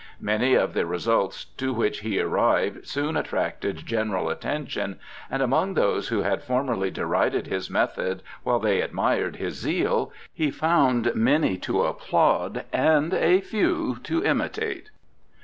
Many 0.19 0.55
of 0.55 0.73
the 0.73 0.87
results 0.87 1.45
to 1.57 1.75
which 1.75 1.99
he 1.99 2.19
arrived 2.19 2.87
soon 2.87 3.15
attracted 3.15 3.85
general 3.85 4.31
attention, 4.31 4.97
and 5.29 5.43
among 5.43 5.75
those 5.75 6.07
who 6.07 6.23
had 6.23 6.41
formerly 6.41 6.89
derided 6.89 7.45
his 7.45 7.69
method 7.69 8.23
while 8.41 8.57
they 8.57 8.81
admired 8.81 9.35
his 9.35 9.53
zeal, 9.53 10.11
he 10.33 10.49
found 10.49 11.13
many 11.13 11.55
to 11.59 11.83
applaud 11.83 12.65
and 12.73 13.13
a 13.13 13.41
few 13.41 13.99
to 14.01 14.23
imitate. 14.25 14.89